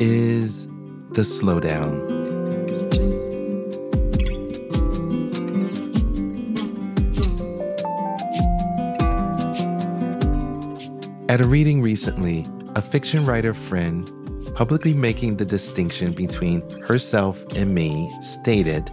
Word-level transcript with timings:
is 0.00 0.66
The 1.10 1.22
Slowdown. 1.22 2.10
At 11.28 11.40
a 11.40 11.46
reading 11.46 11.82
recently, 11.82 12.46
a 12.74 12.82
fiction 12.82 13.24
writer 13.24 13.54
friend, 13.54 14.10
publicly 14.54 14.94
making 14.94 15.36
the 15.36 15.44
distinction 15.44 16.12
between 16.12 16.68
herself 16.80 17.44
and 17.54 17.74
me, 17.74 18.10
stated 18.20 18.90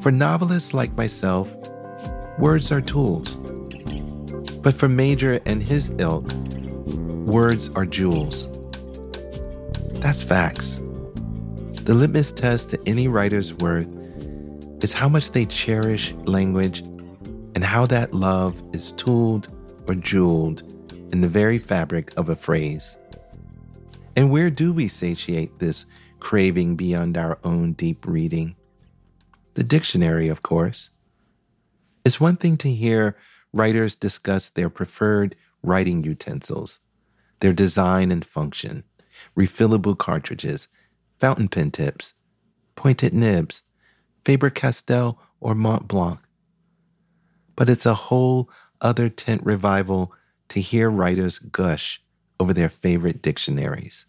For 0.00 0.10
novelists 0.10 0.74
like 0.74 0.96
myself, 0.96 1.54
words 2.38 2.72
are 2.72 2.80
tools. 2.80 3.34
But 4.62 4.74
for 4.74 4.88
Major 4.88 5.40
and 5.44 5.62
his 5.62 5.92
ilk, 5.98 6.32
Words 7.26 7.70
are 7.76 7.86
jewels. 7.86 8.48
That's 10.02 10.24
facts. 10.24 10.82
The 11.84 11.94
litmus 11.94 12.32
test 12.32 12.70
to 12.70 12.80
any 12.86 13.06
writer's 13.06 13.54
worth 13.54 13.86
is 14.82 14.92
how 14.92 15.08
much 15.08 15.30
they 15.30 15.46
cherish 15.46 16.12
language 16.24 16.80
and 17.54 17.62
how 17.62 17.86
that 17.86 18.12
love 18.12 18.60
is 18.72 18.90
tooled 18.90 19.48
or 19.86 19.94
jeweled 19.94 20.62
in 21.12 21.20
the 21.20 21.28
very 21.28 21.56
fabric 21.56 22.12
of 22.16 22.28
a 22.28 22.34
phrase. 22.34 22.98
And 24.16 24.32
where 24.32 24.50
do 24.50 24.72
we 24.72 24.88
satiate 24.88 25.60
this 25.60 25.86
craving 26.18 26.74
beyond 26.74 27.16
our 27.16 27.38
own 27.44 27.74
deep 27.74 28.04
reading? 28.04 28.56
The 29.54 29.62
dictionary, 29.62 30.26
of 30.26 30.42
course. 30.42 30.90
It's 32.04 32.18
one 32.18 32.36
thing 32.36 32.56
to 32.56 32.74
hear 32.74 33.16
writers 33.52 33.94
discuss 33.94 34.50
their 34.50 34.68
preferred 34.68 35.36
writing 35.62 36.02
utensils 36.02 36.80
their 37.42 37.52
design 37.52 38.12
and 38.12 38.24
function, 38.24 38.84
refillable 39.36 39.96
cartridges, 39.96 40.68
fountain 41.18 41.48
pen 41.48 41.70
tips, 41.70 42.14
pointed 42.76 43.14
nibs, 43.14 43.62
Faber 44.24 44.50
Castell 44.50 45.18
or 45.40 45.54
Mont 45.54 45.88
Blanc. 45.88 46.18
But 47.56 47.68
it's 47.68 47.86
a 47.86 47.94
whole 47.94 48.48
other 48.80 49.08
tent 49.08 49.42
revival 49.44 50.12
to 50.48 50.60
hear 50.60 50.90
writers 50.90 51.38
gush 51.38 52.02
over 52.38 52.52
their 52.52 52.68
favorite 52.68 53.22
dictionaries. 53.22 54.06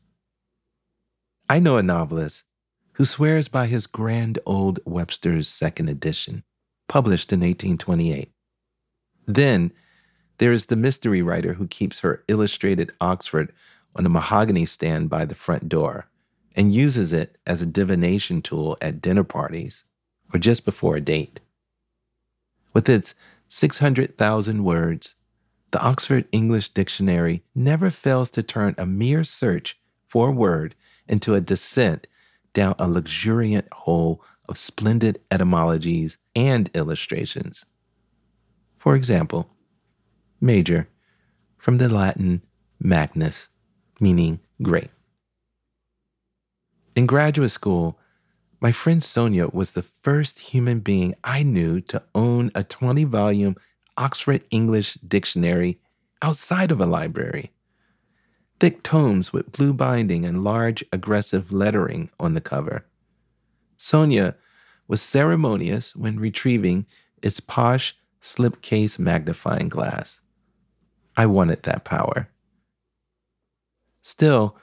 I 1.50 1.60
know 1.60 1.78
a 1.78 1.84
novelist 1.84 2.46
who 2.94 3.06
swears 3.06 3.48
by 3.48 3.68
his 3.68 3.88
grand 3.88 4.40
old 4.46 4.80
Webster's 4.86 5.48
second 5.48 5.90
edition, 5.90 6.44
published 6.88 7.34
in 7.34 7.40
1828. 7.40 8.32
Then 9.26 9.72
there 10.38 10.52
is 10.52 10.68
the 10.68 10.76
mystery 10.76 11.22
writer 11.22 11.54
who 11.54 11.68
keeps 11.68 12.00
her 12.02 12.24
illustrated 12.28 12.92
Oxford 13.00 13.52
on 13.96 14.06
a 14.06 14.10
mahogany 14.10 14.66
stand 14.66 15.10
by 15.10 15.26
the 15.26 15.36
front 15.36 15.70
door 15.70 16.08
and 16.56 16.74
uses 16.74 17.14
it 17.14 17.38
as 17.46 17.62
a 17.62 17.66
divination 17.66 18.42
tool 18.42 18.78
at 18.82 19.02
dinner 19.02 19.24
parties 19.24 19.84
or 20.34 20.40
just 20.40 20.66
before 20.66 20.96
a 20.96 21.02
date. 21.02 21.40
With 22.74 22.90
its 22.90 23.16
600,000 23.48 24.64
words, 24.64 25.16
the 25.72 25.82
Oxford 25.82 26.26
English 26.32 26.70
Dictionary 26.70 27.44
never 27.56 27.90
fails 27.90 28.30
to 28.32 28.44
turn 28.44 28.76
a 28.78 28.86
mere 28.86 29.24
search 29.24 29.80
for 30.08 30.30
a 30.30 30.32
word 30.32 30.76
into 31.08 31.36
a 31.36 31.42
descent 31.42 32.08
down 32.54 32.76
a 32.78 32.88
luxuriant 32.88 33.72
hole 33.74 34.24
of 34.48 34.58
splendid 34.58 35.20
etymologies 35.32 36.18
and 36.36 36.70
illustrations. 36.74 37.66
For 38.78 38.96
example, 38.96 39.50
major, 40.40 40.90
from 41.58 41.78
the 41.78 41.90
Latin 41.90 42.42
magnus, 42.80 43.50
meaning 44.04 44.42
great. 44.62 44.92
In 46.96 47.06
graduate 47.08 47.52
school, 47.52 47.98
my 48.60 48.72
friend 48.72 49.02
Sonia 49.02 49.48
was 49.48 49.72
the 49.72 49.86
first 50.04 50.40
human 50.40 50.80
being 50.80 51.16
I 51.24 51.42
knew 51.44 51.82
to 51.82 52.04
own 52.14 52.52
a 52.54 52.64
20 52.64 53.06
volume 53.06 53.56
Oxford 53.98 54.44
English 54.52 54.96
dictionary 54.96 55.80
outside 56.22 56.72
of 56.72 56.82
a 56.82 56.86
library. 56.86 57.52
Thick 58.60 58.84
tomes 58.84 59.34
with 59.34 59.52
blue 59.52 59.74
binding 59.74 60.26
and 60.26 60.44
large 60.44 60.84
aggressive 60.92 61.52
lettering 61.52 62.10
on 62.20 62.34
the 62.34 62.42
cover. 62.42 62.86
Sonia 63.78 64.36
was 64.88 65.02
ceremonious 65.02 65.96
when 65.96 66.20
retrieving 66.20 66.86
its 67.22 67.40
posh 67.40 67.96
slipcase 68.22 69.00
magnifying 69.00 69.70
glass. 69.70 70.20
I 71.16 71.26
wanted 71.26 71.64
that 71.64 71.84
power. 71.86 72.30
Still, 74.04 74.58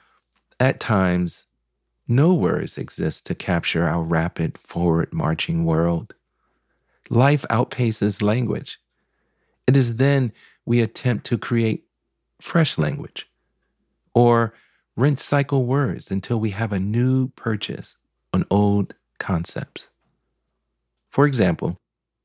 at 0.59 0.79
times, 0.79 1.47
no 2.07 2.33
words 2.33 2.77
exist 2.77 3.25
to 3.25 3.35
capture 3.35 3.85
our 3.85 4.03
rapid 4.03 4.57
forward 4.59 5.11
marching 5.11 5.65
world. 5.65 6.13
Life 7.09 7.43
outpaces 7.49 8.21
language. 8.21 8.79
It 9.65 9.75
is 9.75 9.95
then 9.95 10.31
we 10.65 10.79
attempt 10.79 11.25
to 11.27 11.37
create 11.37 11.85
fresh 12.39 12.77
language 12.77 13.27
or 14.13 14.53
rinse 14.95 15.23
cycle 15.23 15.65
words 15.65 16.11
until 16.11 16.39
we 16.39 16.51
have 16.51 16.71
a 16.71 16.79
new 16.79 17.29
purchase 17.29 17.95
on 18.31 18.45
old 18.51 18.93
concepts. 19.17 19.89
For 21.09 21.25
example, 21.25 21.77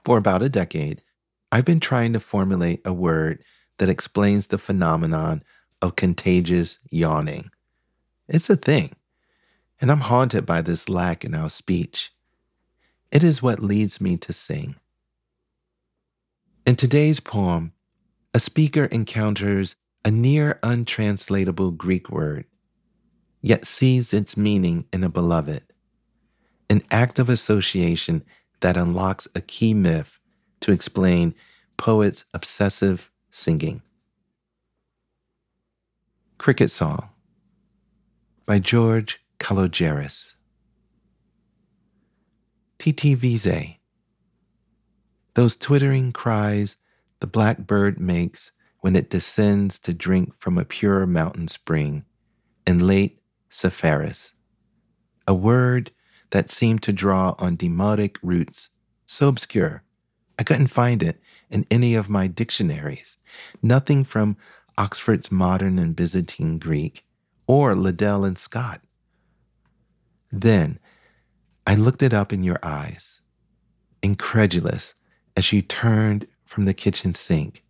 for 0.04 0.18
about 0.18 0.42
a 0.42 0.48
decade, 0.50 1.02
I've 1.50 1.64
been 1.64 1.80
trying 1.80 2.12
to 2.12 2.20
formulate 2.20 2.82
a 2.84 2.92
word 2.92 3.42
that 3.78 3.88
explains 3.88 4.48
the 4.48 4.58
phenomenon 4.58 5.42
of 5.82 5.96
contagious 5.96 6.78
yawning. 6.90 7.50
It's 8.28 8.50
a 8.50 8.56
thing, 8.56 8.92
and 9.80 9.90
I'm 9.90 10.00
haunted 10.00 10.46
by 10.46 10.62
this 10.62 10.88
lack 10.88 11.24
in 11.24 11.34
our 11.34 11.50
speech. 11.50 12.12
It 13.12 13.22
is 13.22 13.42
what 13.42 13.62
leads 13.62 14.00
me 14.00 14.16
to 14.18 14.32
sing. 14.32 14.76
In 16.66 16.74
today's 16.74 17.20
poem, 17.20 17.72
a 18.34 18.40
speaker 18.40 18.86
encounters 18.86 19.76
a 20.04 20.10
near 20.10 20.58
untranslatable 20.62 21.70
Greek 21.72 22.10
word, 22.10 22.44
yet 23.40 23.66
sees 23.66 24.12
its 24.12 24.36
meaning 24.36 24.86
in 24.92 25.04
a 25.04 25.08
beloved, 25.08 25.62
an 26.68 26.82
act 26.90 27.18
of 27.18 27.28
association 27.28 28.24
that 28.60 28.76
unlocks 28.76 29.28
a 29.34 29.40
key 29.40 29.74
myth 29.74 30.18
to 30.60 30.72
explain 30.72 31.34
poet's 31.76 32.24
obsessive 32.34 33.10
singing. 33.30 33.82
Cricket 36.38 36.70
Song 36.70 37.08
by 38.44 38.58
George 38.58 39.20
Kalogeris. 39.40 40.34
TTVZ. 42.78 43.78
Those 45.34 45.56
twittering 45.56 46.12
cries 46.12 46.76
the 47.20 47.26
blackbird 47.26 47.98
makes 47.98 48.52
when 48.80 48.94
it 48.94 49.10
descends 49.10 49.78
to 49.80 49.94
drink 49.94 50.34
from 50.36 50.58
a 50.58 50.64
pure 50.64 51.06
mountain 51.06 51.48
spring 51.48 52.04
in 52.66 52.86
late 52.86 53.18
Sepharis. 53.50 54.34
A 55.26 55.34
word 55.34 55.90
that 56.30 56.50
seemed 56.50 56.82
to 56.82 56.92
draw 56.92 57.34
on 57.38 57.56
demotic 57.56 58.18
roots 58.22 58.68
so 59.06 59.28
obscure 59.28 59.82
I 60.38 60.42
couldn't 60.42 60.66
find 60.66 61.02
it 61.02 61.20
in 61.50 61.64
any 61.70 61.94
of 61.94 62.08
my 62.08 62.26
dictionaries. 62.26 63.16
Nothing 63.62 64.04
from 64.04 64.36
Oxford's 64.78 65.32
Modern 65.32 65.78
and 65.78 65.96
Byzantine 65.96 66.58
Greek 66.58 67.04
or 67.46 67.74
Liddell 67.74 68.24
and 68.24 68.38
Scott. 68.38 68.80
Then 70.30 70.78
I 71.66 71.74
looked 71.74 72.02
it 72.02 72.12
up 72.12 72.32
in 72.32 72.42
your 72.42 72.58
eyes, 72.62 73.20
incredulous 74.02 74.94
as 75.36 75.52
you 75.52 75.62
turned 75.62 76.26
from 76.44 76.64
the 76.64 76.74
kitchen 76.74 77.14
sink 77.14 77.62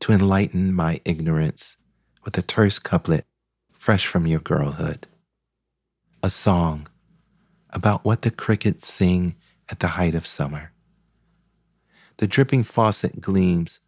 to 0.00 0.12
enlighten 0.12 0.72
my 0.72 1.00
ignorance 1.04 1.76
with 2.24 2.36
a 2.38 2.42
terse 2.42 2.78
couplet 2.78 3.26
fresh 3.72 4.06
from 4.06 4.26
your 4.26 4.40
girlhood. 4.40 5.06
A 6.22 6.30
song 6.30 6.88
about 7.70 8.04
what 8.04 8.22
the 8.22 8.30
crickets 8.30 8.92
sing 8.92 9.36
at 9.68 9.80
the 9.80 9.88
height 9.88 10.14
of 10.14 10.26
summer. 10.26 10.72
The 12.16 12.26
dripping 12.26 12.64
faucet 12.64 13.20
gleams 13.20 13.80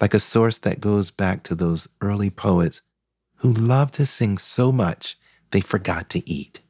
like 0.00 0.14
a 0.14 0.20
source 0.20 0.58
that 0.60 0.80
goes 0.80 1.10
back 1.10 1.42
to 1.44 1.54
those 1.54 1.88
early 2.00 2.30
poets 2.30 2.82
who 3.36 3.52
loved 3.52 3.94
to 3.94 4.06
sing 4.06 4.38
so 4.38 4.72
much 4.72 5.16
they 5.50 5.60
forgot 5.60 6.08
to 6.10 6.28
eat. 6.28 6.60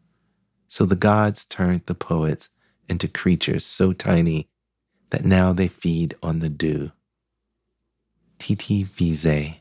So 0.69 0.85
the 0.85 0.97
gods 0.97 1.45
turned 1.45 1.83
the 1.87 1.95
poets 1.95 2.49
into 2.89 3.09
creatures 3.09 3.65
so 3.65 3.93
tiny 3.93 4.49
that 5.11 5.25
now 5.25 5.53
they 5.53 5.69
feed 5.69 6.15
on 6.23 6.41
the 6.41 6.49
dew. 6.49 6.93
Titi 8.39 8.85
Vise. 8.85 9.55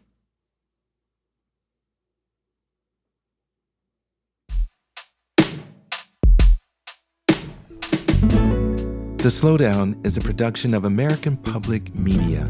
The 9.17 9.33
Slowdown 9.33 10.05
is 10.05 10.15
a 10.15 10.21
production 10.21 10.73
of 10.73 10.85
American 10.85 11.35
Public 11.35 11.93
Media 11.95 12.49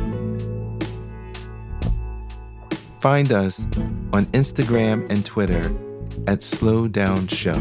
Find 3.01 3.31
us 3.31 3.63
on 4.13 4.27
Instagram 4.27 5.09
and 5.09 5.25
Twitter 5.25 5.71
at 6.27 6.41
Slowdown 6.41 7.27
Show. 7.27 7.57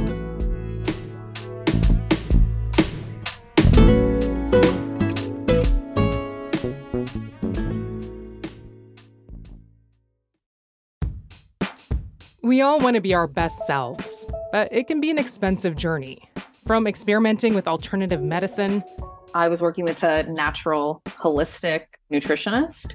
We 12.43 12.61
all 12.61 12.79
want 12.79 12.97
to 12.97 13.01
be 13.01 13.15
our 13.15 13.27
best 13.27 13.67
selves, 13.67 14.27
but 14.53 14.71
it 14.71 14.89
can 14.89 15.01
be 15.01 15.09
an 15.09 15.17
expensive 15.19 15.75
journey. 15.75 16.21
From 16.67 16.87
experimenting 16.87 17.55
with 17.55 17.67
alternative 17.67 18.21
medicine, 18.21 18.85
I 19.33 19.49
was 19.49 19.63
working 19.63 19.85
with 19.85 20.03
a 20.03 20.25
natural, 20.25 21.01
holistic 21.07 21.85
nutritionist 22.13 22.95